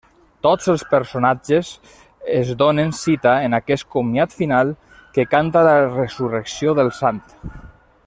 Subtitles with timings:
[0.45, 1.69] Tots els personatges
[2.39, 4.75] es donen cita en aquest comiat final
[5.19, 7.25] que canta la resurrecció del sant.